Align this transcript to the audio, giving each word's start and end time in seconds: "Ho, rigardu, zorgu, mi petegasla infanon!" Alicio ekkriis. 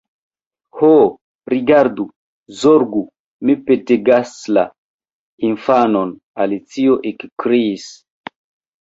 "Ho, 0.77 0.87
rigardu, 1.53 2.05
zorgu, 2.63 3.03
mi 3.51 3.57
petegasla 3.69 4.67
infanon!" 5.53 6.19
Alicio 6.49 7.01
ekkriis. 7.15 7.91